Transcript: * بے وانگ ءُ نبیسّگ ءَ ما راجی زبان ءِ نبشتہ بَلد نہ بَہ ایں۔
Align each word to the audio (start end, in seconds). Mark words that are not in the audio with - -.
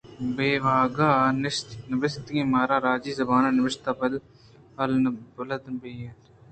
* 0.17 0.35
بے 0.35 0.49
وانگ 0.63 0.99
ءُ 1.07 1.35
نبیسّگ 1.91 2.27
ءَ 2.39 2.51
ما 2.51 2.61
راجی 2.85 3.11
زبان 3.19 3.43
ءِ 3.49 3.55
نبشتہ 3.57 3.91
بَلد 4.77 5.01
نہ 5.03 5.09
بَہ 5.81 5.91
ایں۔ 6.01 6.13